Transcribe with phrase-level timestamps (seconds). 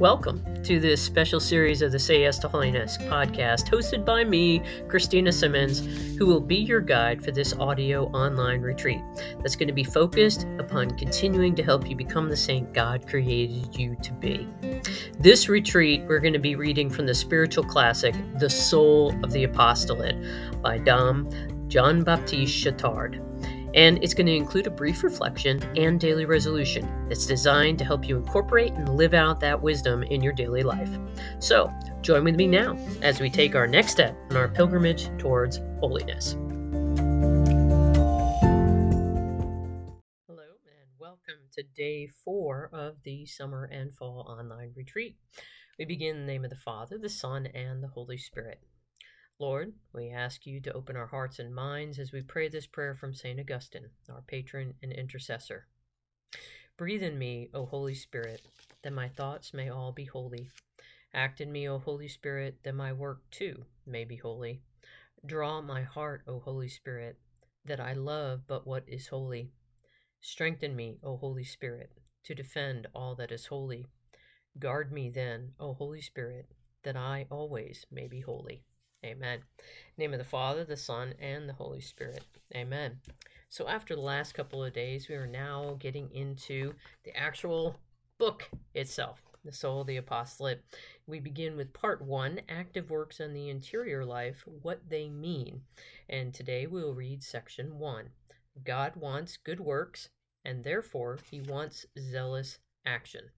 [0.00, 4.62] Welcome to this special series of the Say Yes to Holiness podcast, hosted by me,
[4.88, 5.80] Christina Simmons,
[6.16, 9.02] who will be your guide for this audio online retreat
[9.42, 13.78] that's going to be focused upon continuing to help you become the saint God created
[13.78, 14.48] you to be.
[15.18, 19.44] This retreat, we're going to be reading from the spiritual classic, The Soul of the
[19.44, 20.16] Apostolate
[20.62, 21.28] by Dom
[21.68, 23.22] John Baptiste Chautard
[23.74, 28.08] and it's going to include a brief reflection and daily resolution that's designed to help
[28.08, 30.90] you incorporate and live out that wisdom in your daily life.
[31.38, 35.60] So, join with me now as we take our next step in our pilgrimage towards
[35.78, 36.32] holiness.
[40.26, 45.16] Hello, and welcome to day four of the summer and fall online retreat.
[45.78, 48.60] We begin in the name of the Father, the Son, and the Holy Spirit.
[49.40, 52.94] Lord, we ask you to open our hearts and minds as we pray this prayer
[52.94, 53.40] from St.
[53.40, 55.66] Augustine, our patron and intercessor.
[56.76, 58.42] Breathe in me, O Holy Spirit,
[58.82, 60.50] that my thoughts may all be holy.
[61.14, 64.60] Act in me, O Holy Spirit, that my work too may be holy.
[65.24, 67.16] Draw my heart, O Holy Spirit,
[67.64, 69.52] that I love but what is holy.
[70.20, 71.92] Strengthen me, O Holy Spirit,
[72.24, 73.86] to defend all that is holy.
[74.58, 76.50] Guard me then, O Holy Spirit,
[76.82, 78.64] that I always may be holy.
[79.04, 79.40] Amen.
[79.96, 82.22] name of the Father, the Son, and the Holy Spirit.
[82.54, 83.00] Amen.
[83.48, 87.76] So after the last couple of days, we are now getting into the actual
[88.18, 90.62] book itself, the Soul of the Apostolate.
[91.06, 95.62] We begin with part one, Active Works on the Interior Life, What They Mean.
[96.08, 98.10] And today we will read section one.
[98.64, 100.10] God wants good works,
[100.44, 103.30] and therefore he wants zealous action.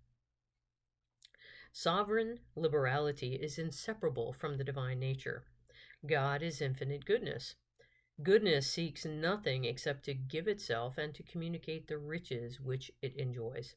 [1.73, 5.45] Sovereign liberality is inseparable from the divine nature.
[6.05, 7.55] God is infinite goodness.
[8.23, 13.77] Goodness seeks nothing except to give itself and to communicate the riches which it enjoys.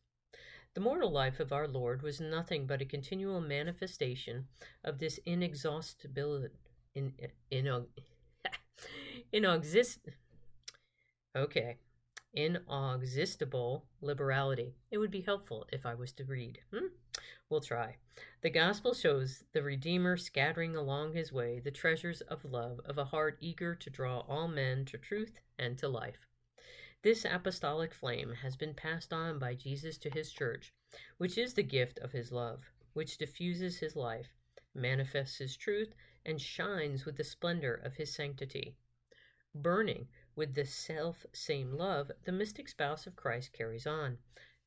[0.73, 4.47] The mortal life of our Lord was nothing but a continual manifestation
[4.83, 6.53] of this inexhaustibility,
[6.93, 7.14] in,
[7.49, 7.85] in, in,
[11.35, 11.77] okay,
[12.33, 14.75] inexhaustible liberality.
[14.91, 16.59] It would be helpful if I was to read.
[16.73, 16.87] Hmm?
[17.50, 17.98] We'll try.
[18.42, 23.06] The gospel shows the Redeemer scattering along his way the treasures of love of a
[23.06, 26.28] heart eager to draw all men to truth and to life.
[27.04, 30.73] This apostolic flame has been passed on by Jesus to his church,
[31.17, 34.33] which is the gift of his love, which diffuses his life,
[34.73, 35.94] manifests his truth,
[36.26, 38.76] and shines with the splendor of his sanctity.
[39.54, 44.17] Burning with the self same love, the mystic spouse of Christ carries on,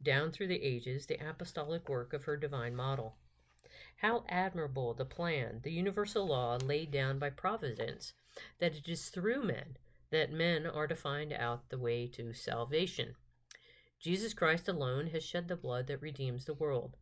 [0.02, 3.16] down through the ages the apostolic work of her divine model.
[3.96, 8.12] How admirable the plan, the universal law laid down by Providence,
[8.58, 9.76] that it is through men
[10.10, 13.14] that men are to find out the way to salvation.
[14.00, 16.96] Jesus Christ alone has shed the blood that redeems the world.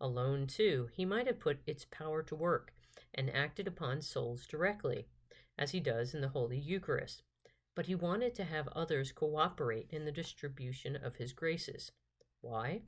[0.00, 2.74] Alone, too, he might have put its power to work
[3.14, 5.06] and acted upon souls directly,
[5.58, 7.22] as he does in the Holy Eucharist.
[7.74, 11.92] But he wanted to have others cooperate in the distribution of his graces.
[12.42, 12.82] Why?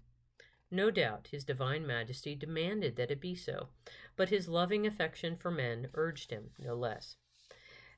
[0.71, 3.69] No doubt his divine majesty demanded that it be so,
[4.17, 7.17] but his loving affection for men urged him no less.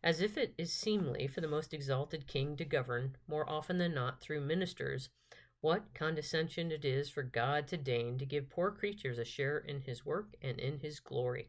[0.02, 3.94] As if it is seemly for the most exalted king to govern, more often than
[3.94, 5.08] not through ministers,
[5.60, 9.80] what condescension it is for God to deign to give poor creatures a share in
[9.80, 11.48] his work and in his glory.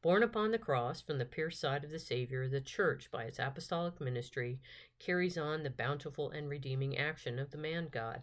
[0.00, 3.40] Borne upon the cross from the pierced side of the Savior, the Church, by its
[3.40, 4.60] apostolic ministry,
[5.00, 8.22] carries on the bountiful and redeeming action of the man God.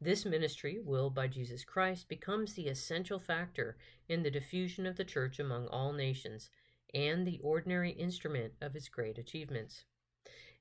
[0.00, 5.04] This ministry, willed by Jesus Christ, becomes the essential factor in the diffusion of the
[5.04, 6.50] Church among all nations
[6.92, 9.84] and the ordinary instrument of its great achievements.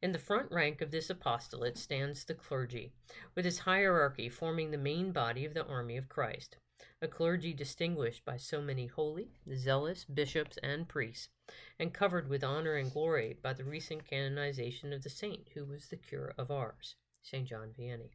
[0.01, 2.93] In the front rank of this apostolate stands the clergy,
[3.35, 6.55] with its hierarchy forming the main body of the army of Christ,
[7.01, 11.27] a clergy distinguished by so many holy, zealous bishops and priests,
[11.77, 15.87] and covered with honor and glory by the recent canonization of the saint who was
[15.87, 17.45] the cure of Ars, St.
[17.45, 18.11] John Vianney.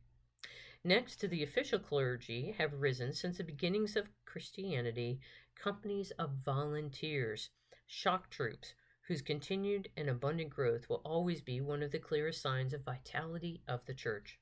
[0.82, 5.21] Next to the official clergy have risen since the beginnings of Christianity
[5.54, 7.50] companies of volunteers,
[7.86, 8.72] shock troops,
[9.03, 13.60] whose continued and abundant growth will always be one of the clearest signs of vitality
[13.68, 14.38] of the Church.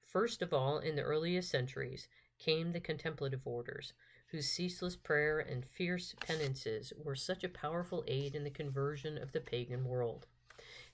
[0.00, 2.08] First of all, in the earliest centuries,
[2.38, 3.92] came the contemplative orders,
[4.28, 9.32] whose ceaseless prayer and fierce penances were such a powerful aid in the conversion of
[9.32, 10.26] the pagan world.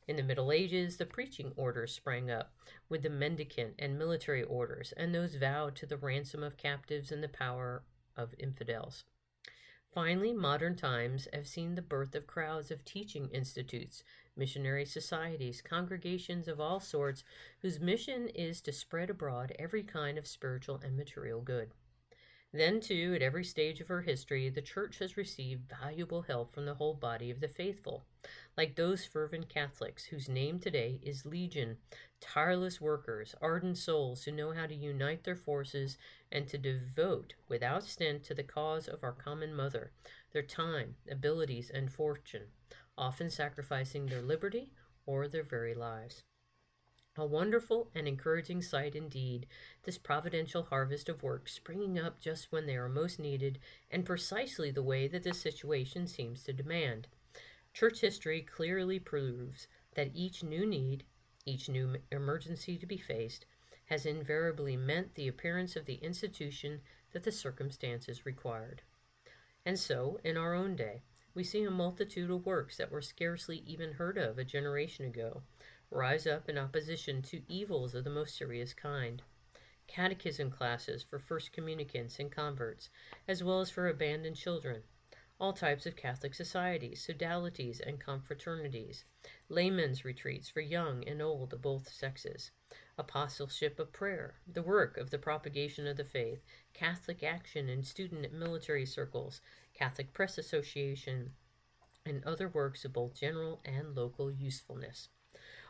[0.08, 2.52] In the Middle Ages, the preaching orders sprang up,
[2.88, 7.22] with the mendicant and military orders, and those vowed to the ransom of captives and
[7.22, 7.84] the power
[8.16, 9.04] of infidels.
[9.92, 14.04] Finally, modern times have seen the birth of crowds of teaching institutes,
[14.36, 17.24] missionary societies, congregations of all sorts,
[17.60, 21.72] whose mission is to spread abroad every kind of spiritual and material good.
[22.52, 26.66] Then, too, at every stage of her history, the Church has received valuable help from
[26.66, 28.04] the whole body of the faithful,
[28.56, 31.76] like those fervent Catholics whose name today is Legion,
[32.20, 35.96] tireless workers, ardent souls who know how to unite their forces
[36.32, 39.92] and to devote without stint to the cause of our common mother
[40.32, 42.48] their time, abilities, and fortune,
[42.98, 44.72] often sacrificing their liberty
[45.06, 46.24] or their very lives.
[47.20, 49.46] A wonderful and encouraging sight indeed,
[49.82, 53.58] this providential harvest of work springing up just when they are most needed
[53.90, 57.08] and precisely the way that the situation seems to demand.
[57.74, 61.04] Church history clearly proves that each new need,
[61.44, 63.44] each new emergency to be faced,
[63.84, 66.80] has invariably meant the appearance of the institution
[67.12, 68.80] that the circumstances required.
[69.66, 71.02] And so, in our own day,
[71.34, 75.42] we see a multitude of works that were scarcely even heard of a generation ago
[75.90, 79.22] rise up in opposition to evils of the most serious kind.
[79.88, 82.90] Catechism classes for first communicants and converts,
[83.26, 84.82] as well as for abandoned children.
[85.40, 89.02] All types of Catholic societies, sodalities, and confraternities.
[89.48, 92.52] Laymen's retreats for young and old of both sexes.
[92.96, 98.26] Apostleship of prayer, the work of the propagation of the faith, Catholic action in student
[98.26, 99.40] and military circles,
[99.74, 101.32] Catholic Press Association,
[102.06, 105.08] and other works of both general and local usefulness.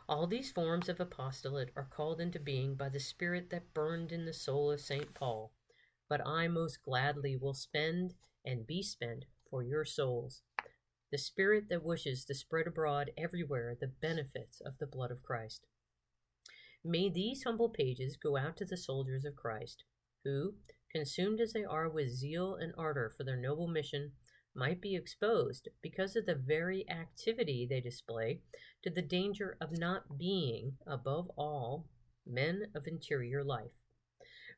[0.09, 4.25] All these forms of apostolate are called into being by the Spirit that burned in
[4.25, 5.13] the soul of St.
[5.13, 5.53] Paul.
[6.09, 10.41] But I most gladly will spend and be spent for your souls.
[11.11, 15.65] The Spirit that wishes to spread abroad everywhere the benefits of the blood of Christ.
[16.83, 19.83] May these humble pages go out to the soldiers of Christ,
[20.23, 20.55] who,
[20.91, 24.13] consumed as they are with zeal and ardor for their noble mission,
[24.53, 28.41] might be exposed, because of the very activity they display,
[28.81, 31.87] to the danger of not being, above all,
[32.25, 33.71] men of interior life.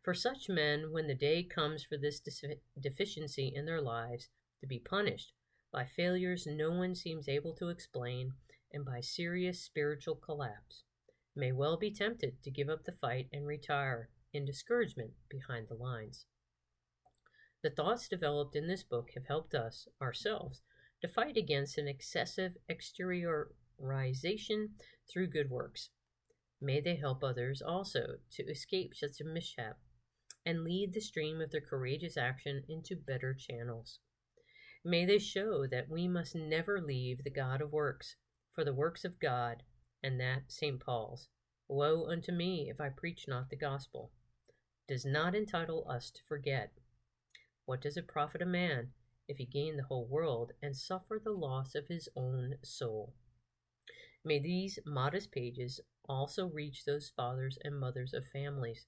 [0.04, 2.22] For such men, when the day comes for this
[2.80, 4.30] deficiency in their lives
[4.60, 5.34] to be punished
[5.72, 8.34] by failures no one seems able to explain
[8.72, 10.84] and by serious spiritual collapse,
[11.36, 15.76] may well be tempted to give up the fight and retire in discouragement behind the
[15.76, 16.26] lines.
[17.64, 20.62] The thoughts developed in this book have helped us, ourselves,
[21.02, 24.72] to fight against an excessive exteriorization
[25.10, 25.90] through good works.
[26.60, 29.80] May they help others also to escape such a mishap
[30.46, 34.00] and lead the stream of their courageous action into better channels.
[34.84, 38.18] May they show that we must never leave the God of works
[38.52, 39.64] for the works of God,
[40.04, 40.82] and that St.
[40.82, 41.30] Paul's,
[41.70, 44.12] Woe unto me if I preach not the gospel,
[44.86, 46.74] does not entitle us to forget
[47.66, 48.90] what does it profit a man
[49.28, 53.14] if he gain the whole world and suffer the loss of his own soul?
[54.26, 58.86] May these modest pages also reach those fathers and mothers of families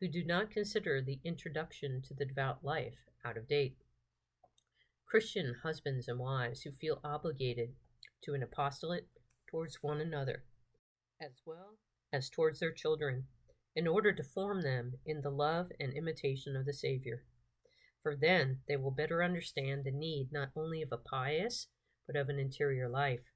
[0.00, 3.76] who do not consider the introduction to the devout life out of date.
[5.06, 7.74] Christian husbands and wives who feel obligated
[8.24, 9.08] to an apostolate
[9.48, 10.44] towards one another,
[11.20, 11.76] as well
[12.12, 13.26] as towards their children,
[13.74, 17.24] in order to form them in the love and imitation of the Savior
[18.02, 21.68] for then they will better understand the need not only of a pious,
[22.06, 23.30] but of an interior life,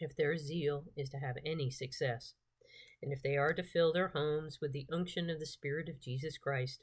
[0.00, 2.34] if their zeal is to have any success,
[3.02, 6.00] and if they are to fill their homes with the unction of the Spirit of
[6.00, 6.82] Jesus Christ,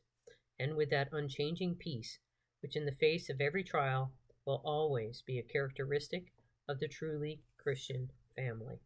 [0.60, 2.20] and with that unchanging peace,
[2.62, 4.13] which in the face of every trial
[4.46, 6.31] will always be a characteristic
[6.70, 8.79] of the truly Christian family.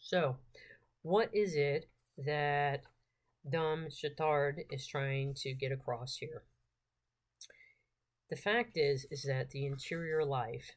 [0.00, 0.36] So,
[1.02, 2.82] what is it that
[3.48, 6.42] Dom Chautard is trying to get across here?
[8.28, 10.74] The fact is is that the interior life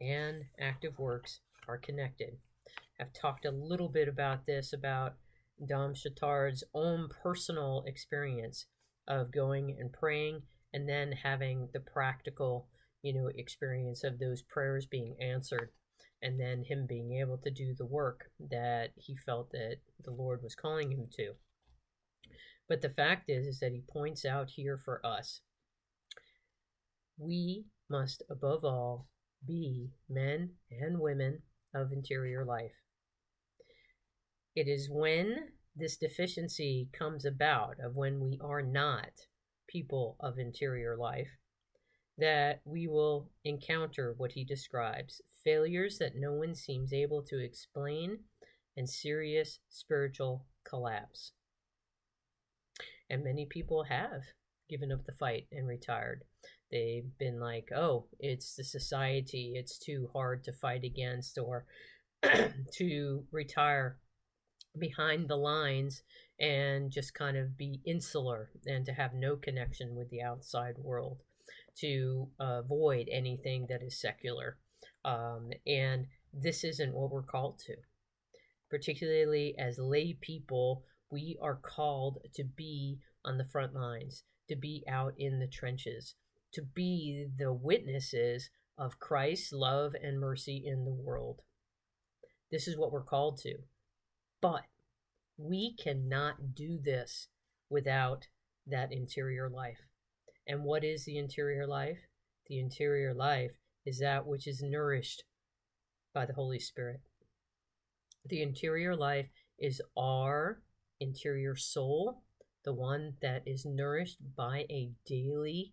[0.00, 2.38] and active works are connected.
[3.00, 5.14] I've talked a little bit about this about
[5.64, 8.66] Dom Chautard's own personal experience
[9.06, 12.68] of going and praying and then having the practical,
[13.02, 15.70] you know, experience of those prayers being answered
[16.20, 20.42] and then him being able to do the work that he felt that the Lord
[20.42, 21.34] was calling him to.
[22.68, 25.42] But the fact is is that he points out here for us
[27.18, 29.08] we must, above all,
[29.46, 31.42] be men and women
[31.74, 32.72] of interior life.
[34.54, 39.10] It is when this deficiency comes about, of when we are not
[39.68, 41.28] people of interior life,
[42.16, 48.18] that we will encounter what he describes failures that no one seems able to explain
[48.76, 51.32] and serious spiritual collapse.
[53.08, 54.22] And many people have
[54.68, 56.22] given up the fight and retired.
[56.70, 61.64] They've been like, oh, it's the society, it's too hard to fight against, or
[62.74, 63.96] to retire
[64.78, 66.02] behind the lines
[66.38, 71.22] and just kind of be insular and to have no connection with the outside world,
[71.76, 74.58] to avoid anything that is secular.
[75.04, 77.76] Um, and this isn't what we're called to.
[78.70, 84.84] Particularly as lay people, we are called to be on the front lines, to be
[84.86, 86.14] out in the trenches,
[86.52, 91.42] to be the witnesses of Christ's love and mercy in the world.
[92.50, 93.56] This is what we're called to.
[94.40, 94.62] But
[95.36, 97.28] we cannot do this
[97.68, 98.28] without
[98.66, 99.78] that interior life.
[100.46, 101.98] And what is the interior life?
[102.46, 103.52] The interior life
[103.84, 105.24] is that which is nourished
[106.14, 107.00] by the Holy Spirit.
[108.24, 109.28] The interior life
[109.58, 110.62] is our
[111.00, 112.22] interior soul,
[112.64, 115.72] the one that is nourished by a daily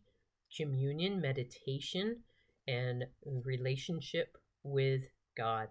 [0.56, 2.24] communion, meditation,
[2.68, 5.04] and relationship with
[5.38, 5.70] God.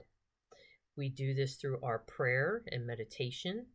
[0.97, 3.67] We do this through our prayer and meditation.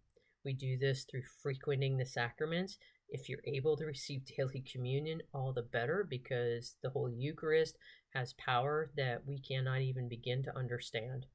[0.45, 2.77] We do this through frequenting the sacraments.
[3.09, 7.77] If you're able to receive daily communion, all the better because the Holy Eucharist
[8.13, 11.25] has power that we cannot even begin to understand.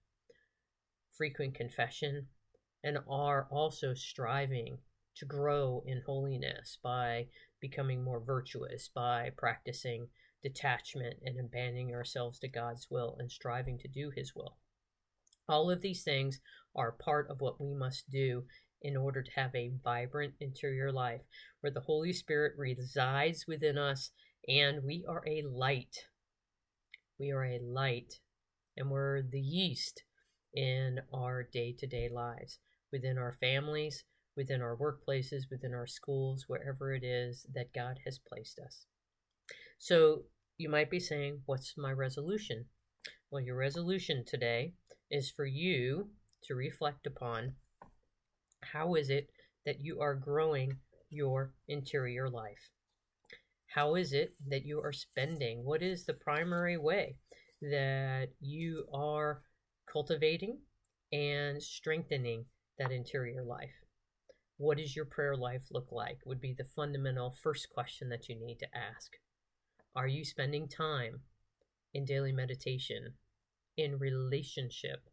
[1.17, 2.29] Frequent confession,
[2.83, 4.79] and are also striving
[5.17, 7.27] to grow in holiness by
[7.61, 10.09] becoming more virtuous, by practicing
[10.43, 14.59] detachment and abandoning ourselves to God's will and striving to do His will.
[15.49, 16.41] All of these things
[16.75, 18.45] are part of what we must do
[18.83, 21.23] in order to have a vibrant interior life
[21.61, 24.11] where the Holy Spirit resides within us
[24.47, 26.07] and we are a light.
[27.19, 28.21] We are a light
[28.77, 30.03] and we're the yeast
[30.53, 32.59] in our day to day lives,
[32.93, 34.05] within our families,
[34.37, 38.87] within our workplaces, within our schools, wherever it is that God has placed us.
[39.79, 40.25] So
[40.57, 42.67] you might be saying, What's my resolution?
[43.31, 44.75] Well, your resolution today
[45.11, 46.11] is for you
[46.45, 47.55] to reflect upon
[48.73, 49.31] how is it
[49.67, 50.79] that you are growing
[51.11, 52.71] your interior life?
[53.75, 55.65] How is it that you are spending?
[55.65, 57.17] What is the primary way
[57.61, 59.43] that you are
[59.91, 60.61] cultivating
[61.13, 62.47] and strengthening
[62.79, 63.84] that interior life?
[64.57, 66.19] What does your prayer life look like?
[66.25, 69.13] Would be the fundamental first question that you need to ask.
[69.97, 71.21] Are you spending time
[71.93, 73.15] in daily meditation,
[73.77, 75.09] in relationship,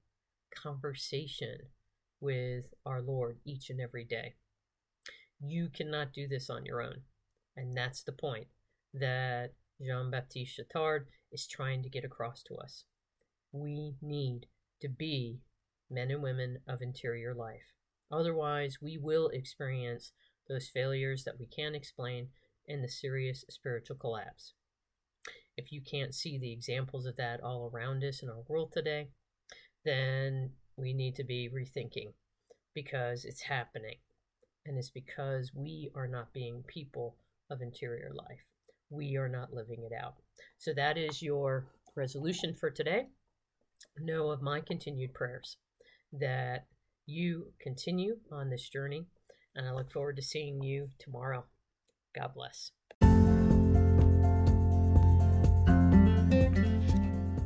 [0.55, 1.57] conversation
[2.19, 4.36] with our Lord each and every day?
[5.39, 7.01] You cannot do this on your own.
[7.57, 8.48] And that's the point
[8.93, 12.86] that Jean Baptiste Chautard is trying to get across to us.
[13.51, 14.45] We need
[14.81, 15.39] to be
[15.89, 17.74] men and women of interior life.
[18.11, 20.11] Otherwise, we will experience
[20.49, 22.27] those failures that we can't explain
[22.67, 24.53] and the serious spiritual collapse
[25.57, 29.09] if you can't see the examples of that all around us in our world today,
[29.85, 32.13] then we need to be rethinking
[32.73, 33.95] because it's happening.
[34.65, 37.15] And it's because we are not being people
[37.49, 38.45] of interior life.
[38.89, 40.15] We are not living it out.
[40.57, 43.07] So that is your resolution for today.
[43.99, 45.57] Know of my continued prayers
[46.13, 46.67] that
[47.11, 49.05] you continue on this journey.
[49.55, 51.45] And I look forward to seeing you tomorrow.
[52.15, 52.71] God bless.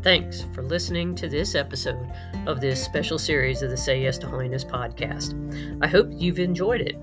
[0.04, 2.12] Thanks for listening to this episode
[2.46, 5.34] of this special series of the Say Yes to Holiness podcast.
[5.82, 6.96] I hope you've enjoyed it.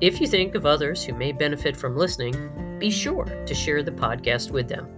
[0.00, 3.90] If you think of others who may benefit from listening, be sure to share the
[3.90, 4.88] podcast with them.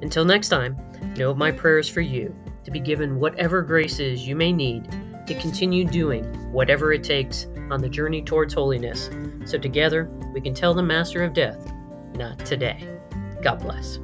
[0.00, 0.76] Until next time,
[1.16, 4.88] know my prayers for you to be given whatever graces you may need
[5.26, 9.10] to continue doing whatever it takes on the journey towards holiness,
[9.44, 11.72] so together we can tell the Master of Death,
[12.14, 12.88] not today.
[13.42, 13.98] God bless.